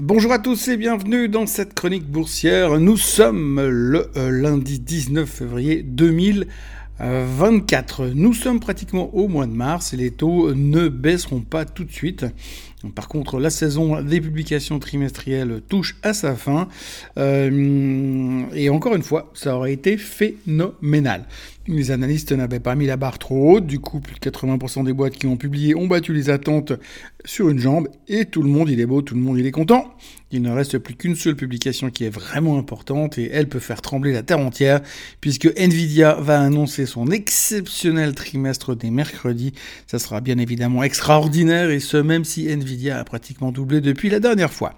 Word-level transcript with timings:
Bonjour 0.00 0.32
à 0.32 0.40
tous 0.40 0.66
et 0.66 0.76
bienvenue 0.76 1.28
dans 1.28 1.46
cette 1.46 1.72
chronique 1.72 2.10
boursière. 2.10 2.80
Nous 2.80 2.96
sommes 2.96 3.64
le 3.64 4.10
euh, 4.16 4.28
lundi 4.28 4.80
19 4.80 5.30
février 5.30 5.84
2024. 5.84 8.06
Nous 8.06 8.34
sommes 8.34 8.58
pratiquement 8.58 9.14
au 9.14 9.28
mois 9.28 9.46
de 9.46 9.52
mars 9.52 9.94
et 9.94 9.96
les 9.96 10.10
taux 10.10 10.52
ne 10.52 10.88
baisseront 10.88 11.42
pas 11.42 11.64
tout 11.64 11.84
de 11.84 11.92
suite. 11.92 12.26
Par 12.96 13.06
contre, 13.06 13.38
la 13.38 13.50
saison 13.50 14.02
des 14.02 14.20
publications 14.20 14.80
trimestrielles 14.80 15.62
touche 15.68 15.94
à 16.02 16.12
sa 16.12 16.34
fin. 16.34 16.66
Euh, 17.16 18.42
et 18.52 18.70
encore 18.70 18.96
une 18.96 19.04
fois, 19.04 19.30
ça 19.32 19.56
aurait 19.56 19.74
été 19.74 19.96
phénoménal. 19.96 21.24
Les 21.66 21.90
analystes 21.90 22.32
n'avaient 22.32 22.60
pas 22.60 22.74
mis 22.74 22.84
la 22.84 22.98
barre 22.98 23.18
trop 23.18 23.52
haute, 23.52 23.66
du 23.66 23.78
coup 23.78 23.98
plus 23.98 24.14
de 24.14 24.20
80% 24.20 24.84
des 24.84 24.92
boîtes 24.92 25.14
qui 25.14 25.26
ont 25.26 25.38
publié 25.38 25.74
ont 25.74 25.86
battu 25.86 26.12
les 26.12 26.28
attentes 26.28 26.74
sur 27.24 27.48
une 27.48 27.58
jambe, 27.58 27.88
et 28.06 28.26
tout 28.26 28.42
le 28.42 28.50
monde 28.50 28.68
il 28.68 28.80
est 28.80 28.86
beau, 28.86 29.00
tout 29.00 29.14
le 29.14 29.22
monde 29.22 29.38
il 29.38 29.46
est 29.46 29.50
content. 29.50 29.94
Il 30.30 30.42
ne 30.42 30.50
reste 30.50 30.76
plus 30.76 30.94
qu'une 30.94 31.16
seule 31.16 31.36
publication 31.36 31.88
qui 31.88 32.04
est 32.04 32.10
vraiment 32.10 32.58
importante, 32.58 33.16
et 33.16 33.30
elle 33.32 33.48
peut 33.48 33.60
faire 33.60 33.80
trembler 33.80 34.12
la 34.12 34.22
terre 34.22 34.40
entière, 34.40 34.82
puisque 35.22 35.50
Nvidia 35.56 36.14
va 36.20 36.38
annoncer 36.38 36.84
son 36.84 37.10
exceptionnel 37.10 38.14
trimestre 38.14 38.76
des 38.76 38.90
mercredis. 38.90 39.54
Ça 39.86 39.98
sera 39.98 40.20
bien 40.20 40.36
évidemment 40.36 40.82
extraordinaire, 40.82 41.70
et 41.70 41.80
ce 41.80 41.96
même 41.96 42.24
si 42.24 42.46
Nvidia 42.46 42.98
a 42.98 43.04
pratiquement 43.04 43.52
doublé 43.52 43.80
depuis 43.80 44.10
la 44.10 44.20
dernière 44.20 44.52
fois. 44.52 44.74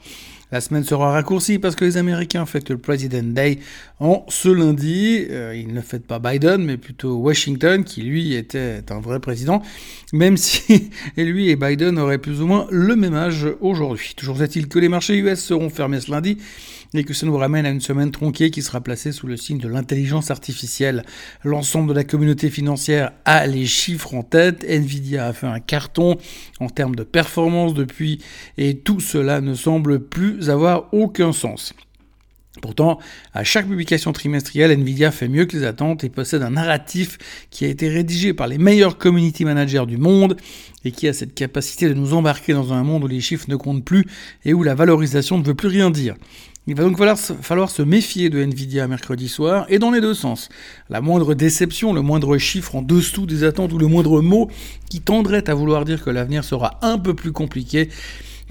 La 0.53 0.61
semaine 0.61 0.85
sera 0.85 1.11
raccourcie 1.11 1.59
parce 1.59 1.75
que 1.75 1.85
les 1.85 1.97
Américains 1.97 2.47
fêtent 2.47 2.71
le 2.71 2.79
President 2.79 3.35
Day 3.35 3.59
en 3.99 4.25
ce 4.29 4.49
lundi. 4.49 5.27
Euh, 5.29 5.57
ils 5.57 5.75
ne 5.75 5.81
fêtent 5.81 6.07
pas 6.07 6.21
Biden, 6.21 6.65
mais 6.65 6.77
plutôt 6.77 7.17
Washington, 7.17 7.83
qui 7.83 8.03
lui 8.03 8.35
était 8.35 8.81
un 8.91 9.01
vrai 9.01 9.19
président, 9.19 9.61
même 10.13 10.37
si 10.37 10.91
lui 11.17 11.51
et 11.51 11.57
Biden 11.57 11.99
auraient 11.99 12.19
plus 12.19 12.43
ou 12.43 12.47
moins 12.47 12.69
le 12.71 12.95
même 12.95 13.15
âge 13.15 13.49
aujourd'hui. 13.61 14.13
Toujours 14.17 14.41
est-il 14.41 14.69
que 14.69 14.79
les 14.79 14.89
marchés 14.89 15.17
US 15.17 15.41
seront 15.41 15.69
fermés 15.69 15.99
ce 15.99 16.13
lundi 16.13 16.39
et 16.95 17.05
que 17.05 17.15
ça 17.15 17.27
nous 17.27 17.37
ramène 17.37 17.67
à 17.67 17.71
une 17.71 17.81
semaine 17.81 18.11
tronquée 18.11 18.51
qui 18.51 18.63
sera 18.63 18.81
placée 18.81 19.13
sous 19.13 19.27
le 19.27 19.37
signe 19.37 19.59
de 19.59 19.69
l'intelligence 19.69 20.31
artificielle. 20.31 21.05
L'ensemble 21.45 21.91
de 21.91 21.95
la 21.95 22.05
communauté 22.05 22.51
financière 22.51 23.13
a 23.25 23.47
les 23.47 23.67
chiffres 23.67 24.15
en 24.15 24.23
tête. 24.23 24.65
Nvidia 24.65 25.27
a 25.27 25.33
fait 25.33 25.47
un 25.47 25.61
carton 25.61 26.17
en 26.61 26.69
termes 26.69 26.97
de 26.97 27.05
performance 27.05 27.75
depuis 27.75 28.23
et 28.59 28.79
tout 28.79 29.01
cela 29.01 29.41
ne 29.41 29.55
semble 29.55 30.01
plus 30.01 30.51
avoir 30.51 30.89
aucun 30.93 31.33
sens. 31.33 31.75
Pourtant, 32.63 32.99
à 33.35 33.45
chaque 33.45 33.69
publication 33.69 34.13
trimestrielle, 34.13 34.71
Nvidia 34.71 35.11
fait 35.11 35.29
mieux 35.29 35.45
que 35.45 35.57
les 35.57 35.65
attentes 35.65 36.05
et 36.05 36.09
possède 36.09 36.43
un 36.43 36.51
narratif 36.51 37.19
qui 37.51 37.65
a 37.65 37.69
été 37.69 37.89
rédigé 37.89 38.33
par 38.33 38.47
les 38.47 38.59
meilleurs 38.59 38.97
community 38.97 39.45
managers 39.45 39.85
du 39.87 39.99
monde 39.99 40.37
et 40.85 40.91
qui 40.91 41.07
a 41.07 41.13
cette 41.13 41.35
capacité 41.35 41.89
de 41.89 41.95
nous 41.95 42.15
embarquer 42.15 42.55
dans 42.55 42.73
un 42.73 42.83
monde 42.83 43.05
où 43.05 43.09
les 43.09 43.21
chiffres 43.21 43.47
ne 43.49 43.57
comptent 43.57 43.85
plus 43.85 44.07
et 44.45 44.55
où 44.55 44.63
la 44.63 44.75
valorisation 44.75 45.39
ne 45.39 45.45
veut 45.45 45.55
plus 45.55 45.69
rien 45.69 45.91
dire. 45.91 46.15
Il 46.69 46.75
va 46.75 46.83
donc 46.83 46.97
falloir, 47.43 47.71
se 47.71 47.83
méfier 47.83 48.29
de 48.29 48.43
Nvidia 48.43 48.89
mercredi 48.89 49.29
soir, 49.29 49.67
et 49.69 49.79
dans 49.79 49.93
les 49.93 50.01
deux 50.01 50.15
sens. 50.15 50.49
La 50.91 51.01
moindre 51.01 51.35
déception, 51.35 51.93
le 51.93 52.03
moindre 52.03 52.39
chiffre 52.39 52.75
en 52.75 52.83
dessous 52.83 53.25
des 53.25 53.45
attentes 53.45 53.73
ou 53.73 53.79
le 53.79 53.87
moindre 53.87 54.21
mot 54.21 54.51
qui 54.91 55.01
tendrait 55.01 55.49
à 55.49 55.55
vouloir 55.55 55.85
dire 55.85 56.03
que 56.03 56.11
l'avenir 56.11 56.43
sera 56.43 56.81
un 56.83 56.99
peu 56.99 57.15
plus 57.15 57.31
compliqué 57.31 57.89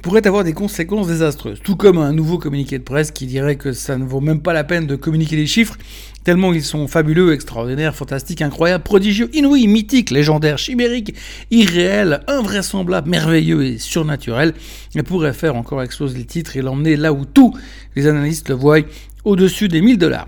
pourrait 0.01 0.27
avoir 0.27 0.43
des 0.43 0.53
conséquences 0.53 1.07
désastreuses. 1.07 1.59
Tout 1.63 1.75
comme 1.75 1.97
un 1.97 2.13
nouveau 2.13 2.37
communiqué 2.37 2.77
de 2.77 2.83
presse 2.83 3.11
qui 3.11 3.25
dirait 3.25 3.55
que 3.55 3.73
ça 3.73 3.97
ne 3.97 4.05
vaut 4.05 4.21
même 4.21 4.41
pas 4.41 4.53
la 4.53 4.63
peine 4.63 4.87
de 4.87 4.95
communiquer 4.95 5.35
les 5.35 5.47
chiffres, 5.47 5.77
tellement 6.23 6.53
ils 6.53 6.63
sont 6.63 6.87
fabuleux, 6.87 7.33
extraordinaires, 7.33 7.95
fantastiques, 7.95 8.41
incroyables, 8.41 8.83
prodigieux, 8.83 9.29
inouïs, 9.33 9.67
mythiques, 9.67 10.11
légendaires, 10.11 10.57
chimériques, 10.57 11.15
irréels, 11.51 12.21
invraisemblables, 12.27 13.09
merveilleux 13.09 13.63
et 13.63 13.77
surnaturels, 13.77 14.53
et 14.95 15.03
pourrait 15.03 15.33
faire 15.33 15.55
encore 15.55 15.81
exploser 15.81 16.17
les 16.17 16.25
titres 16.25 16.57
et 16.57 16.61
l'emmener 16.61 16.97
là 16.97 17.13
où 17.13 17.25
tous 17.25 17.53
les 17.95 18.07
analystes 18.07 18.49
le 18.49 18.55
voient, 18.55 18.81
au-dessus 19.23 19.67
des 19.67 19.81
1000 19.81 19.97
dollars. 19.97 20.27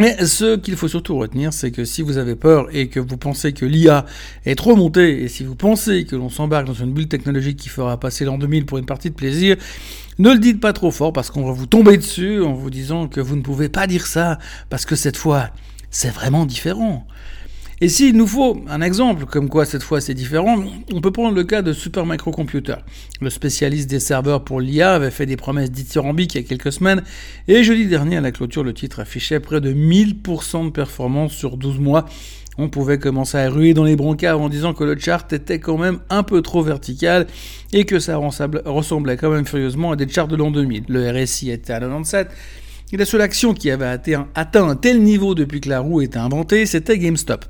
Mais 0.00 0.24
ce 0.24 0.56
qu'il 0.56 0.76
faut 0.76 0.88
surtout 0.88 1.18
retenir, 1.18 1.52
c'est 1.52 1.70
que 1.70 1.84
si 1.84 2.00
vous 2.00 2.16
avez 2.16 2.34
peur 2.34 2.68
et 2.72 2.88
que 2.88 2.98
vous 2.98 3.18
pensez 3.18 3.52
que 3.52 3.66
l'IA 3.66 4.06
est 4.46 4.54
trop 4.54 4.74
montée, 4.74 5.22
et 5.22 5.28
si 5.28 5.44
vous 5.44 5.54
pensez 5.54 6.06
que 6.06 6.16
l'on 6.16 6.30
s'embarque 6.30 6.66
dans 6.66 6.72
une 6.72 6.94
bulle 6.94 7.06
technologique 7.06 7.58
qui 7.58 7.68
fera 7.68 8.00
passer 8.00 8.24
l'an 8.24 8.38
2000 8.38 8.64
pour 8.64 8.78
une 8.78 8.86
partie 8.86 9.10
de 9.10 9.14
plaisir, 9.14 9.56
ne 10.18 10.32
le 10.32 10.38
dites 10.38 10.58
pas 10.58 10.72
trop 10.72 10.90
fort 10.90 11.12
parce 11.12 11.30
qu'on 11.30 11.44
va 11.44 11.52
vous 11.52 11.66
tomber 11.66 11.98
dessus 11.98 12.40
en 12.40 12.54
vous 12.54 12.70
disant 12.70 13.08
que 13.08 13.20
vous 13.20 13.36
ne 13.36 13.42
pouvez 13.42 13.68
pas 13.68 13.86
dire 13.86 14.06
ça 14.06 14.38
parce 14.70 14.86
que 14.86 14.96
cette 14.96 15.18
fois, 15.18 15.50
c'est 15.90 16.10
vraiment 16.10 16.46
différent. 16.46 17.06
Et 17.82 17.88
s'il 17.88 18.14
nous 18.14 18.26
faut 18.26 18.62
un 18.68 18.82
exemple, 18.82 19.24
comme 19.24 19.48
quoi 19.48 19.64
cette 19.64 19.82
fois 19.82 20.02
c'est 20.02 20.12
différent, 20.12 20.62
on 20.92 21.00
peut 21.00 21.12
prendre 21.12 21.34
le 21.34 21.44
cas 21.44 21.62
de 21.62 21.72
Super 21.72 22.04
Microcomputer. 22.04 22.74
Le 23.22 23.30
spécialiste 23.30 23.88
des 23.88 24.00
serveurs 24.00 24.44
pour 24.44 24.60
l'IA 24.60 24.92
avait 24.92 25.10
fait 25.10 25.24
des 25.24 25.38
promesses 25.38 25.70
dithyrambiques 25.70 26.34
il 26.34 26.42
y 26.42 26.44
a 26.44 26.46
quelques 26.46 26.72
semaines, 26.72 27.02
et 27.48 27.64
jeudi 27.64 27.86
dernier 27.86 28.18
à 28.18 28.20
la 28.20 28.32
clôture, 28.32 28.64
le 28.64 28.74
titre 28.74 29.00
affichait 29.00 29.40
près 29.40 29.62
de 29.62 29.72
1000% 29.72 30.66
de 30.66 30.70
performance 30.70 31.32
sur 31.32 31.56
12 31.56 31.78
mois. 31.78 32.04
On 32.58 32.68
pouvait 32.68 32.98
commencer 32.98 33.38
à 33.38 33.48
ruer 33.48 33.72
dans 33.72 33.84
les 33.84 33.96
brancards 33.96 34.42
en 34.42 34.50
disant 34.50 34.74
que 34.74 34.84
le 34.84 34.98
chart 34.98 35.32
était 35.32 35.58
quand 35.58 35.78
même 35.78 36.00
un 36.10 36.22
peu 36.22 36.42
trop 36.42 36.62
vertical 36.62 37.28
et 37.72 37.86
que 37.86 37.98
ça 37.98 38.18
ressemblait 38.18 39.16
quand 39.16 39.30
même 39.30 39.46
furieusement 39.46 39.92
à 39.92 39.96
des 39.96 40.06
charts 40.06 40.28
de 40.28 40.36
l'an 40.36 40.50
2000. 40.50 40.84
Le 40.88 41.10
RSI 41.10 41.50
était 41.50 41.72
à 41.72 41.80
97, 41.80 42.28
et 42.92 42.98
la 42.98 43.06
seule 43.06 43.22
action 43.22 43.54
qui 43.54 43.70
avait 43.70 43.86
atteint, 43.86 44.28
atteint 44.34 44.68
un 44.68 44.76
tel 44.76 45.02
niveau 45.02 45.34
depuis 45.34 45.62
que 45.62 45.70
la 45.70 45.80
roue 45.80 46.02
était 46.02 46.18
inventée, 46.18 46.66
c'était 46.66 46.98
GameStop 46.98 47.46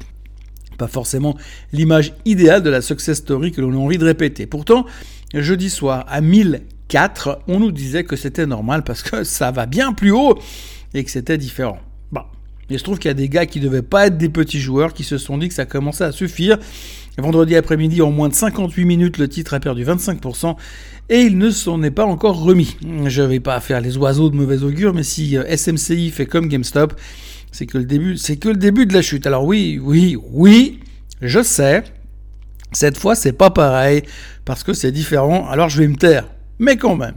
pas 0.80 0.88
forcément 0.88 1.36
l'image 1.74 2.14
idéale 2.24 2.62
de 2.62 2.70
la 2.70 2.80
success 2.80 3.18
story 3.18 3.52
que 3.52 3.60
l'on 3.60 3.74
a 3.74 3.76
envie 3.76 3.98
de 3.98 4.04
répéter. 4.04 4.46
Pourtant, 4.46 4.86
jeudi 5.34 5.68
soir, 5.68 6.06
à 6.08 6.22
1004, 6.22 7.40
on 7.48 7.60
nous 7.60 7.70
disait 7.70 8.04
que 8.04 8.16
c'était 8.16 8.46
normal 8.46 8.82
parce 8.82 9.02
que 9.02 9.22
ça 9.22 9.50
va 9.50 9.66
bien 9.66 9.92
plus 9.92 10.10
haut 10.10 10.38
et 10.94 11.04
que 11.04 11.10
c'était 11.10 11.36
différent. 11.36 11.78
Bon. 12.10 12.22
Il 12.70 12.78
se 12.78 12.84
trouve 12.84 12.98
qu'il 12.98 13.10
y 13.10 13.12
a 13.12 13.14
des 13.14 13.28
gars 13.28 13.44
qui 13.44 13.60
ne 13.60 13.64
devaient 13.64 13.82
pas 13.82 14.06
être 14.06 14.16
des 14.16 14.30
petits 14.30 14.58
joueurs 14.58 14.94
qui 14.94 15.04
se 15.04 15.18
sont 15.18 15.36
dit 15.36 15.48
que 15.48 15.54
ça 15.54 15.66
commençait 15.66 16.04
à 16.04 16.12
suffire. 16.12 16.56
Vendredi 17.18 17.54
après-midi, 17.56 18.00
en 18.00 18.10
moins 18.10 18.30
de 18.30 18.34
58 18.34 18.84
minutes, 18.86 19.18
le 19.18 19.28
titre 19.28 19.52
a 19.52 19.60
perdu 19.60 19.84
25% 19.84 20.56
et 21.10 21.20
il 21.20 21.36
ne 21.36 21.50
s'en 21.50 21.82
est 21.82 21.90
pas 21.90 22.06
encore 22.06 22.42
remis. 22.42 22.78
Je 23.06 23.20
ne 23.20 23.26
vais 23.26 23.40
pas 23.40 23.60
faire 23.60 23.82
les 23.82 23.98
oiseaux 23.98 24.30
de 24.30 24.36
mauvais 24.36 24.62
augure, 24.62 24.94
mais 24.94 25.02
si 25.02 25.36
euh, 25.36 25.44
SMCI 25.54 26.10
fait 26.10 26.24
comme 26.24 26.48
GameStop, 26.48 26.94
c'est 27.52 27.66
que 27.66 27.78
le 27.78 27.84
début, 27.84 28.16
c'est 28.16 28.36
que 28.36 28.48
le 28.48 28.56
début 28.56 28.86
de 28.86 28.94
la 28.94 29.02
chute. 29.02 29.26
Alors 29.26 29.44
oui, 29.44 29.80
oui, 29.82 30.16
oui, 30.30 30.80
je 31.20 31.42
sais. 31.42 31.84
Cette 32.72 32.98
fois, 32.98 33.14
c'est 33.14 33.32
pas 33.32 33.50
pareil 33.50 34.02
parce 34.44 34.62
que 34.62 34.72
c'est 34.72 34.92
différent. 34.92 35.48
Alors 35.48 35.68
je 35.68 35.78
vais 35.78 35.88
me 35.88 35.96
taire, 35.96 36.28
mais 36.58 36.76
quand 36.76 36.96
même. 36.96 37.14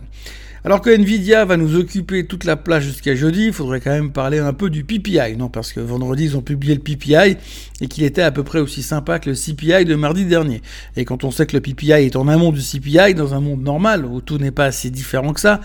Alors 0.65 0.79
que 0.79 0.89
Nvidia 0.89 1.43
va 1.43 1.57
nous 1.57 1.75
occuper 1.75 2.25
toute 2.25 2.45
la 2.45 2.55
place 2.55 2.83
jusqu'à 2.83 3.15
jeudi, 3.15 3.47
il 3.47 3.53
faudrait 3.53 3.81
quand 3.81 3.91
même 3.91 4.13
parler 4.13 4.39
un 4.39 4.53
peu 4.53 4.69
du 4.69 4.85
PPI, 4.85 5.35
non 5.37 5.49
Parce 5.49 5.73
que 5.73 5.81
vendredi 5.81 6.23
ils 6.23 6.37
ont 6.37 6.41
publié 6.41 6.73
le 6.73 6.79
PPI 6.79 7.35
et 7.81 7.87
qu'il 7.87 8.05
était 8.05 8.21
à 8.21 8.31
peu 8.31 8.43
près 8.43 8.59
aussi 8.59 8.81
sympa 8.81 9.19
que 9.19 9.29
le 9.29 9.35
CPI 9.35 9.83
de 9.83 9.95
mardi 9.95 10.23
dernier. 10.23 10.61
Et 10.95 11.03
quand 11.03 11.25
on 11.25 11.31
sait 11.31 11.45
que 11.45 11.57
le 11.57 11.59
PPI 11.59 11.91
est 11.91 12.15
en 12.15 12.29
amont 12.29 12.53
du 12.53 12.61
CPI 12.61 13.13
dans 13.13 13.33
un 13.33 13.41
monde 13.41 13.61
normal 13.61 14.05
où 14.05 14.21
tout 14.21 14.37
n'est 14.37 14.51
pas 14.51 14.63
assez 14.63 14.89
différent 14.89 15.33
que 15.33 15.41
ça, 15.41 15.59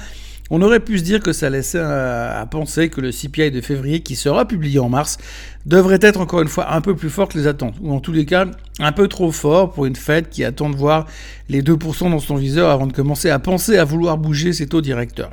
on 0.50 0.62
aurait 0.62 0.81
pu 0.81 0.98
se 0.98 1.04
dire 1.04 1.20
que 1.20 1.32
ça 1.32 1.50
laissait 1.50 1.78
à, 1.78 2.47
penser 2.50 2.88
que 2.88 3.00
le 3.00 3.10
CPI 3.10 3.50
de 3.50 3.60
février, 3.60 4.00
qui 4.00 4.16
sera 4.16 4.47
publié 4.47 4.78
en 4.78 4.88
mars, 4.88 5.19
devrait 5.66 5.98
être 6.00 6.20
encore 6.20 6.41
une 6.41 6.48
fois 6.48 6.72
un 6.72 6.81
peu 6.81 6.97
plus 6.97 7.10
fort 7.10 7.28
que 7.28 7.38
les 7.38 7.47
attentes, 7.47 7.75
ou 7.81 7.92
en 7.92 8.00
tous 8.00 8.12
les 8.12 8.25
cas 8.25 8.47
un 8.81 8.92
peu 8.92 9.08
trop 9.08 9.31
fort 9.32 9.72
pour 9.72 9.87
une 9.87 9.97
Fed 9.97 10.28
qui 10.31 10.44
attend 10.44 10.70
de 10.70 10.76
voir 10.76 11.06
les 11.48 11.62
2% 11.62 12.10
dans 12.10 12.19
son 12.19 12.37
viseur 12.37 12.70
avant 12.70 12.87
de 12.87 12.92
commencer 12.92 13.28
à 13.28 13.38
penser 13.38 13.76
à 13.76 13.84
vouloir 13.84 14.16
bouger 14.16 14.53
ses 14.53 14.66
taux 14.66 14.81
directeurs. 14.81 15.32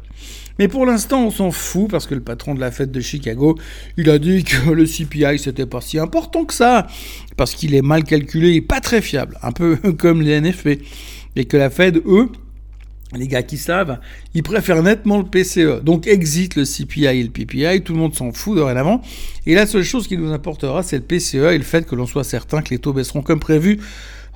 Mais 0.58 0.68
pour 0.68 0.86
l'instant, 0.86 1.26
on 1.26 1.32
s'en 1.32 1.52
fout 1.52 1.90
parce 1.90 2.08
que 2.08 2.16
le 2.16 2.22
patron 2.22 2.56
de 2.56 2.62
la 2.62 2.72
Fed 2.72 2.90
de 2.92 3.02
Chicago, 3.02 3.58
il 3.98 4.10
a 4.10 4.20
dit 4.20 4.44
que 4.44 4.70
le 4.70 4.86
CPI 4.86 5.38
c'était 5.38 5.66
pas 5.66 5.82
si 5.82 6.00
important 6.00 6.46
que 6.46 6.54
ça, 6.54 6.88
parce 7.38 7.56
qu'il 7.56 7.76
est 7.76 7.82
mal 7.82 8.04
calculé 8.04 8.54
et 8.54 8.62
pas 8.62 8.80
très 8.80 9.02
fiable, 9.02 9.38
un 9.42 9.52
peu 9.52 9.76
comme 9.98 10.22
les 10.22 10.40
NFP, 10.40 10.82
et 11.36 11.46
que 11.46 11.58
la 11.58 11.70
Fed, 11.70 12.02
eux, 12.06 12.30
les 13.14 13.28
gars 13.28 13.44
qui 13.44 13.58
savent, 13.58 14.00
ils 14.34 14.44
préfèrent 14.44 14.84
nettement 14.84 15.18
le 15.18 15.26
PCE. 15.26 15.84
Donc 15.84 16.08
exit 16.08 16.56
le 16.56 16.64
CPI 16.64 17.06
et 17.06 17.24
le 17.24 17.30
PPI, 17.30 17.82
tout 17.82 17.94
le 17.94 18.00
monde 18.00 18.16
s'en 18.16 18.32
fout 18.32 18.56
dorénavant. 18.56 19.02
Et 19.46 19.54
la 19.54 19.66
seule 19.66 19.84
chose 19.84 20.08
qui 20.08 20.18
nous 20.18 20.34
apportera, 20.34 20.84
c'est 20.84 20.98
le 20.98 21.04
PCE 21.04 21.36
et 21.36 21.58
le 21.58 21.64
fait 21.64 21.86
que 21.86 21.96
l'on 21.96 22.06
soit 22.06 22.24
certain 22.24 22.62
que 22.62 22.70
les 22.72 22.80
taux 22.80 22.94
baisseront 22.94 23.22
comme 23.22 23.40
prévu 23.40 23.80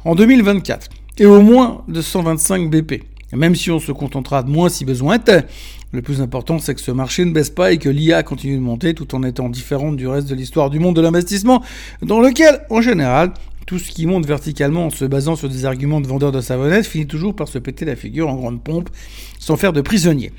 en 0.05 0.15
2024. 0.15 0.87
Et 1.17 1.25
au 1.25 1.41
moins 1.41 1.83
de 1.87 2.01
125 2.01 2.69
BP. 2.69 3.03
Même 3.33 3.55
si 3.55 3.69
on 3.69 3.79
se 3.79 3.91
contentera 3.91 4.41
de 4.41 4.49
moins 4.49 4.69
si 4.69 4.85
besoin 4.85 5.15
était. 5.15 5.45
Le 5.91 6.01
plus 6.03 6.21
important, 6.21 6.59
c'est 6.59 6.75
que 6.75 6.81
ce 6.81 6.91
marché 6.91 7.25
ne 7.25 7.31
baisse 7.31 7.49
pas 7.49 7.71
et 7.71 7.79
que 7.79 7.89
l'IA 7.89 8.21
continue 8.21 8.55
de 8.55 8.61
monter 8.61 8.93
tout 8.93 9.15
en 9.15 9.23
étant 9.23 9.49
différente 9.49 9.97
du 9.97 10.07
reste 10.07 10.27
de 10.29 10.35
l'histoire 10.35 10.69
du 10.69 10.79
monde 10.79 10.95
de 10.95 11.01
l'investissement, 11.01 11.63
dans 12.03 12.19
lequel, 12.19 12.61
en 12.69 12.81
général, 12.81 13.33
tout 13.69 13.77
ce 13.77 13.91
qui 13.91 14.07
monte 14.07 14.25
verticalement 14.25 14.87
en 14.87 14.89
se 14.89 15.05
basant 15.05 15.35
sur 15.35 15.47
des 15.47 15.65
arguments 15.65 16.01
de 16.01 16.07
vendeurs 16.07 16.31
de 16.31 16.41
savonnettes 16.41 16.87
finit 16.87 17.05
toujours 17.05 17.35
par 17.35 17.47
se 17.47 17.59
péter 17.59 17.85
la 17.85 17.95
figure 17.95 18.27
en 18.27 18.33
grande 18.33 18.63
pompe 18.63 18.89
sans 19.37 19.57
faire 19.57 19.73
de 19.73 19.81
prisonnier. 19.81 20.31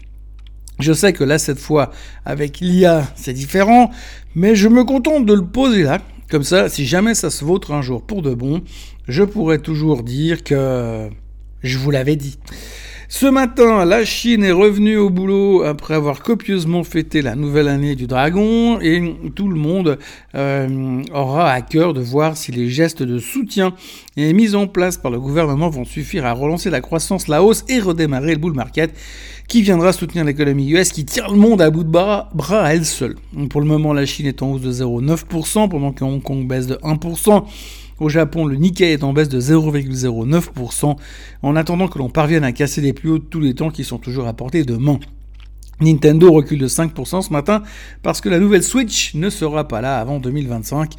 Je 0.80 0.92
sais 0.92 1.12
que 1.12 1.22
là, 1.22 1.38
cette 1.38 1.60
fois, 1.60 1.92
avec 2.24 2.58
l'IA, 2.58 3.06
c'est 3.14 3.32
différent, 3.32 3.92
mais 4.34 4.56
je 4.56 4.66
me 4.66 4.82
contente 4.82 5.26
de 5.26 5.34
le 5.34 5.46
poser 5.46 5.84
là. 5.84 6.00
Comme 6.28 6.42
ça, 6.42 6.68
si 6.68 6.86
jamais 6.86 7.14
ça 7.14 7.30
se 7.30 7.44
vautre 7.44 7.70
un 7.70 7.82
jour 7.82 8.02
pour 8.02 8.22
de 8.22 8.34
bon, 8.34 8.62
je 9.06 9.22
pourrais 9.22 9.58
toujours 9.58 10.02
dire 10.02 10.42
que 10.42 11.08
je 11.62 11.78
vous 11.78 11.92
l'avais 11.92 12.16
dit. 12.16 12.36
Ce 13.12 13.26
matin, 13.26 13.84
la 13.84 14.04
Chine 14.04 14.44
est 14.44 14.52
revenue 14.52 14.96
au 14.96 15.10
boulot 15.10 15.64
après 15.64 15.94
avoir 15.94 16.22
copieusement 16.22 16.84
fêté 16.84 17.22
la 17.22 17.34
nouvelle 17.34 17.66
année 17.66 17.96
du 17.96 18.06
dragon 18.06 18.78
et 18.80 19.16
tout 19.34 19.48
le 19.48 19.56
monde 19.56 19.98
euh, 20.36 21.02
aura 21.12 21.50
à 21.50 21.60
cœur 21.60 21.92
de 21.92 22.00
voir 22.00 22.36
si 22.36 22.52
les 22.52 22.68
gestes 22.68 23.02
de 23.02 23.18
soutien 23.18 23.74
mis 24.16 24.54
en 24.54 24.68
place 24.68 24.96
par 24.96 25.10
le 25.10 25.18
gouvernement 25.18 25.70
vont 25.70 25.84
suffire 25.84 26.24
à 26.24 26.32
relancer 26.32 26.70
la 26.70 26.80
croissance, 26.80 27.26
la 27.26 27.42
hausse 27.42 27.64
et 27.68 27.80
redémarrer 27.80 28.34
le 28.34 28.38
bull 28.38 28.54
market 28.54 28.94
qui 29.50 29.62
viendra 29.62 29.92
soutenir 29.92 30.24
l'économie 30.24 30.70
US 30.70 30.92
qui 30.92 31.04
tire 31.04 31.28
le 31.28 31.36
monde 31.36 31.60
à 31.60 31.70
bout 31.70 31.82
de 31.82 31.88
bras, 31.88 32.30
bras 32.34 32.62
à 32.62 32.72
elle 32.72 32.86
seule. 32.86 33.16
Pour 33.50 33.60
le 33.60 33.66
moment, 33.66 33.92
la 33.92 34.06
Chine 34.06 34.26
est 34.26 34.42
en 34.42 34.52
hausse 34.52 34.60
de 34.60 34.72
0,9% 34.72 35.68
pendant 35.68 35.90
que 35.90 36.04
Hong 36.04 36.22
Kong 36.22 36.46
baisse 36.46 36.68
de 36.68 36.76
1%. 36.76 37.42
Au 37.98 38.08
Japon, 38.08 38.46
le 38.46 38.54
Nikkei 38.54 38.92
est 38.92 39.02
en 39.02 39.12
baisse 39.12 39.28
de 39.28 39.40
0,09% 39.40 40.96
en 41.42 41.56
attendant 41.56 41.88
que 41.88 41.98
l'on 41.98 42.08
parvienne 42.08 42.44
à 42.44 42.52
casser 42.52 42.80
les 42.80 42.92
plus 42.92 43.10
hauts 43.10 43.18
de 43.18 43.24
tous 43.24 43.40
les 43.40 43.54
temps 43.54 43.70
qui 43.70 43.82
sont 43.82 43.98
toujours 43.98 44.28
à 44.28 44.34
portée 44.34 44.62
de 44.62 44.76
main. 44.76 45.00
Nintendo 45.80 46.32
recule 46.32 46.58
de 46.58 46.68
5% 46.68 47.22
ce 47.22 47.32
matin 47.32 47.62
parce 48.02 48.20
que 48.20 48.28
la 48.28 48.38
nouvelle 48.38 48.62
Switch 48.62 49.14
ne 49.14 49.30
sera 49.30 49.66
pas 49.66 49.80
là 49.80 49.98
avant 49.98 50.18
2025. 50.18 50.94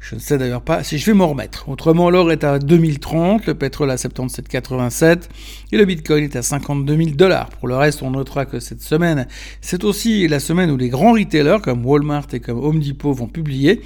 Je 0.00 0.16
ne 0.16 0.20
sais 0.20 0.36
d'ailleurs 0.36 0.60
pas 0.60 0.82
si 0.82 0.98
je 0.98 1.06
vais 1.06 1.14
m'en 1.14 1.28
remettre. 1.28 1.68
Autrement, 1.68 2.10
l'or 2.10 2.30
est 2.30 2.44
à 2.44 2.58
2030, 2.58 3.46
le 3.46 3.54
pétrole 3.54 3.90
à 3.90 3.96
77,87 3.96 5.30
et 5.72 5.78
le 5.78 5.84
bitcoin 5.86 6.24
est 6.24 6.36
à 6.36 6.42
52 6.42 6.96
000 6.96 7.10
dollars. 7.10 7.48
Pour 7.48 7.68
le 7.68 7.76
reste, 7.76 8.02
on 8.02 8.10
notera 8.10 8.44
que 8.44 8.60
cette 8.60 8.82
semaine, 8.82 9.26
c'est 9.62 9.82
aussi 9.82 10.28
la 10.28 10.40
semaine 10.40 10.70
où 10.70 10.76
les 10.76 10.90
grands 10.90 11.12
retailers 11.12 11.62
comme 11.62 11.86
Walmart 11.86 12.26
et 12.34 12.40
comme 12.40 12.58
Home 12.62 12.80
Depot 12.80 13.14
vont 13.14 13.28
publier. 13.28 13.80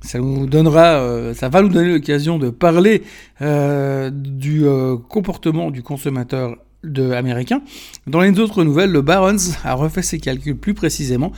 Ça 0.00 0.18
nous 0.18 0.46
donnera, 0.46 1.00
euh, 1.00 1.34
ça 1.34 1.48
va 1.48 1.62
nous 1.62 1.70
donner 1.70 1.94
l'occasion 1.94 2.38
de 2.38 2.50
parler 2.50 3.02
euh, 3.42 4.10
du 4.12 4.66
euh, 4.66 4.96
comportement 4.96 5.70
du 5.70 5.82
consommateur 5.82 6.56
de. 6.84 7.12
Dans 8.06 8.20
les 8.20 8.38
autres 8.38 8.64
nouvelles, 8.64 8.90
le 8.90 9.02
Barons 9.02 9.36
a 9.64 9.74
refait 9.74 10.02
ses 10.02 10.18
calculs 10.18 10.56
plus 10.56 10.74
précisément 10.74 11.32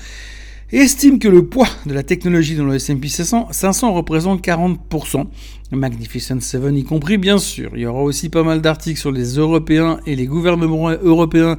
et 0.72 0.78
estime 0.78 1.18
que 1.18 1.28
le 1.28 1.46
poids 1.46 1.68
de 1.86 1.94
la 1.94 2.02
technologie 2.02 2.56
dans 2.56 2.64
le 2.64 2.74
S&P 2.74 3.08
500, 3.08 3.48
500 3.52 3.92
représente 3.92 4.44
40%, 4.44 5.26
Magnificent 5.70 6.40
Seven 6.40 6.76
y 6.76 6.82
compris 6.82 7.18
bien 7.18 7.38
sûr. 7.38 7.70
Il 7.74 7.82
y 7.82 7.86
aura 7.86 8.02
aussi 8.02 8.28
pas 8.28 8.42
mal 8.42 8.60
d'articles 8.60 8.98
sur 8.98 9.12
les 9.12 9.36
Européens 9.36 10.00
et 10.06 10.16
les 10.16 10.26
gouvernements 10.26 10.90
européens 10.90 11.56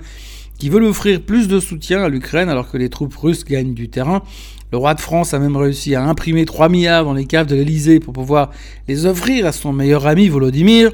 qui 0.58 0.70
veulent 0.70 0.84
offrir 0.84 1.22
plus 1.22 1.48
de 1.48 1.60
soutien 1.60 2.04
à 2.04 2.10
l'Ukraine 2.10 2.50
alors 2.50 2.70
que 2.70 2.78
les 2.78 2.90
troupes 2.90 3.16
russes 3.16 3.46
gagnent 3.46 3.74
du 3.74 3.90
terrain. 3.90 4.24
Le 4.72 4.78
roi 4.78 4.94
de 4.94 5.00
France 5.00 5.34
a 5.34 5.40
même 5.40 5.56
réussi 5.56 5.96
à 5.96 6.04
imprimer 6.04 6.46
3 6.46 6.68
milliards 6.68 7.06
dans 7.06 7.14
les 7.14 7.26
caves 7.26 7.48
de 7.48 7.56
l'Elysée 7.56 8.02
pour 8.02 8.14
pouvoir 8.14 8.52
les 8.90 9.06
offrir 9.06 9.46
à 9.46 9.54
son 9.54 9.72
meilleur 9.72 10.06
ami 10.06 10.28
Volodymyr. 10.28 10.92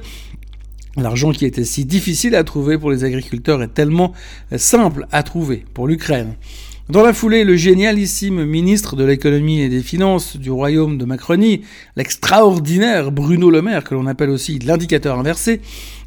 L'argent 0.95 1.31
qui 1.31 1.45
était 1.45 1.63
si 1.63 1.85
difficile 1.85 2.35
à 2.35 2.43
trouver 2.43 2.77
pour 2.77 2.91
les 2.91 3.03
agriculteurs 3.03 3.63
est 3.63 3.73
tellement 3.73 4.13
simple 4.55 5.07
à 5.11 5.23
trouver 5.23 5.65
pour 5.73 5.87
l'Ukraine. 5.87 6.35
Dans 6.89 7.01
la 7.01 7.13
foulée, 7.13 7.45
le 7.45 7.55
génialissime 7.55 8.43
ministre 8.43 8.95
de 8.95 9.03
l'économie 9.03 9.61
et 9.61 9.69
des 9.69 9.81
finances 9.81 10.37
du 10.37 10.51
royaume 10.51 10.97
de 10.97 11.05
Macronie, 11.05 11.61
l'extraordinaire 11.95 13.11
Bruno 13.11 13.49
Le 13.49 13.61
Maire, 13.61 13.83
que 13.85 13.95
l'on 13.95 14.05
appelle 14.05 14.29
aussi 14.29 14.59
l'indicateur 14.59 15.17
inversé, 15.17 15.61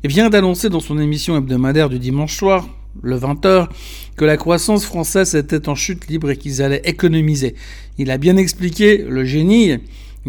vient 0.05 0.29
d'annoncer 0.31 0.69
dans 0.69 0.81
son 0.81 1.01
émission 1.01 1.37
hebdomadaire 1.37 1.89
du 1.89 1.99
dimanche 1.99 2.37
soir, 2.37 2.69
le 3.03 3.19
20h, 3.19 3.69
que 4.17 4.25
la 4.25 4.37
croissance 4.37 4.85
française 4.85 5.35
était 5.35 5.69
en 5.69 5.75
chute 5.75 6.07
libre 6.09 6.31
et 6.31 6.37
qu'ils 6.37 6.63
allaient 6.63 6.83
économiser. 6.85 7.55
Il 7.99 8.11
a 8.11 8.19
bien 8.19 8.37
expliqué, 8.37 8.99
le 8.99 9.25
génie, 9.25 9.79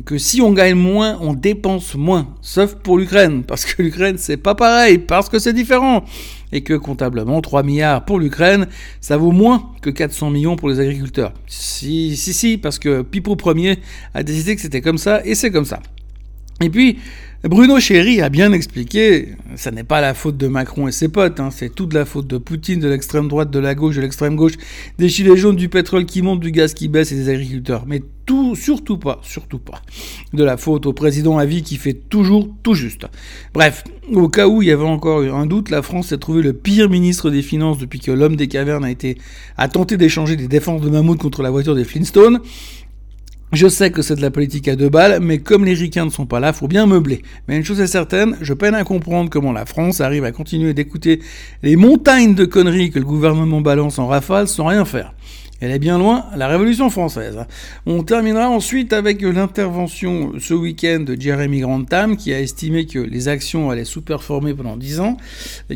que 0.05 0.17
si 0.17 0.41
on 0.41 0.51
gagne 0.51 0.75
moins, 0.75 1.17
on 1.21 1.33
dépense 1.33 1.95
moins. 1.95 2.35
Sauf 2.41 2.75
pour 2.75 2.97
l'Ukraine, 2.97 3.43
parce 3.43 3.65
que 3.65 3.81
l'Ukraine, 3.81 4.17
c'est 4.17 4.37
pas 4.37 4.55
pareil, 4.55 4.97
parce 4.99 5.29
que 5.29 5.39
c'est 5.39 5.53
différent. 5.53 6.03
Et 6.51 6.61
que 6.61 6.75
comptablement, 6.75 7.41
3 7.41 7.63
milliards 7.63 8.05
pour 8.05 8.19
l'Ukraine, 8.19 8.67
ça 9.01 9.17
vaut 9.17 9.31
moins 9.31 9.71
que 9.81 9.89
400 9.89 10.29
millions 10.29 10.55
pour 10.55 10.69
les 10.69 10.79
agriculteurs. 10.79 11.33
Si, 11.45 12.15
si, 12.15 12.33
si, 12.33 12.57
parce 12.57 12.79
que 12.79 13.01
Pipo 13.01 13.35
Ier 13.53 13.79
a 14.13 14.23
décidé 14.23 14.55
que 14.55 14.61
c'était 14.61 14.81
comme 14.81 14.97
ça, 14.97 15.21
et 15.25 15.35
c'est 15.35 15.51
comme 15.51 15.65
ça. 15.65 15.81
Et 16.61 16.69
puis, 16.69 16.99
Bruno 17.43 17.79
Chéry 17.79 18.19
a 18.21 18.29
bien 18.29 18.51
expliqué, 18.51 19.35
ça 19.55 19.69
n'est 19.69 19.83
pas 19.83 20.01
la 20.01 20.15
faute 20.15 20.37
de 20.37 20.47
Macron 20.47 20.87
et 20.87 20.91
ses 20.91 21.07
potes, 21.07 21.39
hein, 21.39 21.49
c'est 21.51 21.73
toute 21.73 21.93
la 21.93 22.03
faute 22.03 22.25
de 22.25 22.39
Poutine, 22.39 22.79
de 22.79 22.89
l'extrême 22.89 23.27
droite, 23.27 23.51
de 23.51 23.59
la 23.59 23.75
gauche, 23.75 23.95
de 23.95 24.01
l'extrême 24.01 24.35
gauche, 24.35 24.53
des 24.97 25.07
gilets 25.07 25.37
jaunes, 25.37 25.55
du 25.55 25.69
pétrole 25.69 26.05
qui 26.05 26.23
monte, 26.23 26.39
du 26.39 26.51
gaz 26.51 26.73
qui 26.73 26.87
baisse 26.87 27.11
et 27.11 27.15
des 27.15 27.29
agriculteurs. 27.29 27.83
Mais 27.85 28.01
tout, 28.25 28.55
surtout 28.55 28.97
pas, 28.97 29.19
surtout 29.21 29.59
pas. 29.59 29.83
De 30.33 30.43
la 30.43 30.57
faute 30.57 30.87
au 30.87 30.93
président 30.93 31.37
à 31.37 31.45
vie 31.45 31.61
qui 31.61 31.77
fait 31.77 31.93
toujours 31.93 32.49
tout 32.63 32.73
juste. 32.73 33.05
Bref, 33.53 33.83
au 34.11 34.29
cas 34.29 34.47
où 34.47 34.63
il 34.63 34.69
y 34.69 34.71
avait 34.71 34.83
encore 34.83 35.21
un 35.21 35.45
doute, 35.45 35.69
la 35.69 35.83
France 35.83 36.11
a 36.11 36.17
trouvé 36.17 36.41
le 36.41 36.53
pire 36.53 36.89
ministre 36.89 37.29
des 37.29 37.43
Finances 37.43 37.77
depuis 37.77 37.99
que 37.99 38.11
l'homme 38.11 38.35
des 38.35 38.47
cavernes 38.47 38.83
a 38.83 38.89
été, 38.89 39.15
a 39.57 39.67
tenté 39.67 39.95
d'échanger 39.95 40.37
des 40.37 40.47
défenses 40.47 40.81
de 40.81 40.89
mammouth 40.89 41.19
contre 41.19 41.43
la 41.43 41.51
voiture 41.51 41.75
des 41.75 41.85
Flintstones. 41.85 42.39
Je 43.53 43.69
sais 43.69 43.91
que 43.91 44.01
c'est 44.01 44.15
de 44.15 44.21
la 44.21 44.29
politique 44.29 44.67
à 44.67 44.75
deux 44.75 44.89
balles, 44.89 45.19
mais 45.21 45.37
comme 45.37 45.63
les 45.63 45.73
ricains 45.73 46.03
ne 46.03 46.09
sont 46.09 46.25
pas 46.25 46.41
là, 46.41 46.51
faut 46.51 46.67
bien 46.67 46.85
meubler. 46.85 47.21
Mais 47.47 47.55
une 47.55 47.63
chose 47.63 47.79
est 47.79 47.87
certaine, 47.87 48.35
je 48.41 48.53
peine 48.53 48.75
à 48.75 48.83
comprendre 48.83 49.29
comment 49.29 49.53
la 49.53 49.65
France 49.65 50.01
arrive 50.01 50.25
à 50.25 50.33
continuer 50.33 50.73
d'écouter 50.73 51.21
les 51.63 51.77
montagnes 51.77 52.35
de 52.35 52.43
conneries 52.43 52.91
que 52.91 52.99
le 52.99 53.05
gouvernement 53.05 53.61
balance 53.61 53.99
en 53.99 54.07
rafale 54.07 54.49
sans 54.49 54.65
rien 54.65 54.83
faire. 54.83 55.13
Elle 55.61 55.71
est 55.71 55.79
bien 55.79 55.97
loin, 55.97 56.25
la 56.35 56.49
Révolution 56.49 56.89
française. 56.89 57.39
On 57.85 58.03
terminera 58.03 58.49
ensuite 58.49 58.91
avec 58.91 59.21
l'intervention 59.21 60.33
ce 60.39 60.53
week-end 60.53 60.99
de 60.99 61.19
Jeremy 61.19 61.61
Grantham, 61.61 62.17
qui 62.17 62.33
a 62.33 62.41
estimé 62.41 62.85
que 62.85 62.99
les 62.99 63.29
actions 63.29 63.69
allaient 63.69 63.85
sous-performer 63.85 64.55
pendant 64.55 64.75
10 64.75 64.99
ans, 64.99 65.15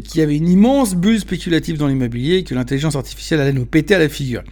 qu'il 0.04 0.20
y 0.20 0.24
avait 0.24 0.36
une 0.36 0.50
immense 0.50 0.94
bulle 0.94 1.22
spéculative 1.22 1.78
dans 1.78 1.88
l'immobilier 1.88 2.36
et 2.36 2.44
que 2.44 2.54
l'intelligence 2.54 2.98
artificielle 2.98 3.40
allait 3.40 3.54
nous 3.54 3.66
péter 3.66 3.96
à 3.96 4.00
la 4.00 4.10
figure. 4.10 4.44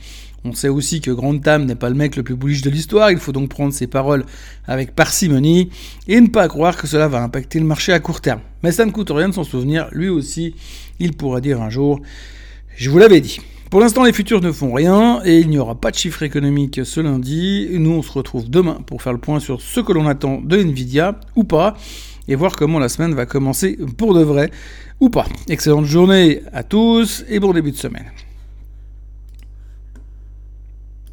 On 0.46 0.54
sait 0.54 0.70
aussi 0.70 1.02
que 1.02 1.12
Grantham 1.12 1.66
n'est 1.66 1.76
pas 1.76 1.90
le 1.90 1.96
mec 1.96 2.16
le 2.16 2.24
plus 2.24 2.36
bullish 2.36 2.62
de 2.62 2.70
l'histoire, 2.70 3.12
il 3.12 3.18
faut 3.18 3.32
donc 3.32 3.50
prendre 3.50 3.74
ses 3.74 3.88
paroles 3.88 4.26
avec 4.68 4.96
parcimonie 4.96 5.70
et 6.08 6.20
ne 6.22 6.28
pas 6.28 6.48
croire 6.48 6.78
que 6.78 6.88
cela 6.88 7.08
va 7.08 7.22
impacter 7.22 7.60
le 7.60 7.66
marché 7.66 7.92
à 7.92 8.00
court 8.00 8.22
terme. 8.22 8.40
Mais 8.64 8.72
ça 8.72 8.86
ne 8.86 8.92
coûte 8.92 9.12
rien 9.12 9.30
de 9.30 9.34
s'en 9.34 9.44
souvenir, 9.44 9.90
lui 9.92 10.10
aussi, 10.10 10.56
il 11.00 11.14
pourra 11.14 11.42
dire 11.42 11.62
un 11.62 11.70
jour 11.70 12.02
Je 12.76 12.90
vous 12.90 12.98
l'avais 12.98 13.22
dit. 13.22 13.42
Pour 13.70 13.82
l'instant, 13.82 14.04
les 14.04 14.14
futurs 14.14 14.42
ne 14.42 14.52
font 14.52 14.74
rien 14.74 15.22
et 15.26 15.38
il 15.38 15.50
n'y 15.50 15.60
aura 15.60 15.76
pas 15.76 15.92
de 15.92 15.96
chiffre 15.96 16.24
économique 16.24 16.82
ce 16.84 17.02
lundi. 17.02 17.68
Nous, 17.74 17.92
on 17.92 18.02
se 18.02 18.12
retrouve 18.12 18.50
demain 18.50 18.80
pour 18.88 19.04
faire 19.04 19.14
le 19.14 19.20
point 19.20 19.40
sur 19.40 19.62
ce 19.62 19.80
que 19.80 19.94
l'on 19.94 20.08
attend 20.08 20.42
de 20.42 20.58
Nvidia 20.58 21.20
ou 21.36 21.44
pas 21.44 21.76
et 22.28 22.36
voir 22.36 22.56
comment 22.56 22.80
la 22.80 22.90
semaine 22.90 23.14
va 23.14 23.28
commencer 23.28 23.78
pour 23.98 24.16
de 24.16 24.24
vrai 24.24 24.50
ou 25.00 25.10
pas. 25.10 25.28
Excellente 25.50 25.86
journée 25.86 26.42
à 26.52 26.64
tous 26.64 27.26
et 27.30 27.40
bon 27.40 27.54
début 27.54 27.72
de 27.72 27.78
semaine. 27.78 28.06